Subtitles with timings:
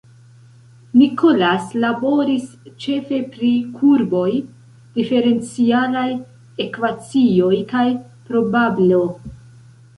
[0.99, 2.47] Nicolaus laboris
[2.85, 4.25] ĉefe pri kurboj,
[4.97, 6.09] diferencialaj
[6.67, 7.87] ekvacioj, kaj
[8.33, 9.07] probablo.